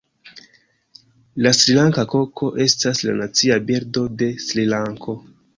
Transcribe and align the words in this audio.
La 1.47 1.51
Srilanka 1.57 2.05
koko 2.15 2.51
estas 2.67 3.05
la 3.09 3.15
Nacia 3.21 3.61
birdo 3.71 4.09
de 4.23 4.35
Srilanko. 4.49 5.17